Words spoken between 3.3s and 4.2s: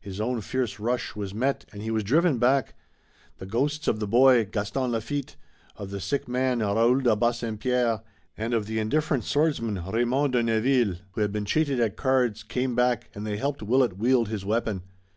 The ghosts of the